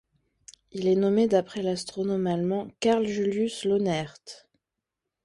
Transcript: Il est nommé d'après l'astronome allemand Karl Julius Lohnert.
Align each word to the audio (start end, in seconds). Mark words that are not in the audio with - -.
Il 0.71 0.87
est 0.87 0.95
nommé 0.95 1.27
d'après 1.27 1.61
l'astronome 1.61 2.25
allemand 2.25 2.67
Karl 2.79 3.05
Julius 3.05 3.65
Lohnert. 3.65 4.17